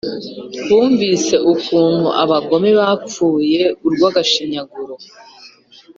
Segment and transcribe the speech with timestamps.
[0.67, 4.93] bumvise ukuntu abagome bapfuye urw’agashinyaguro,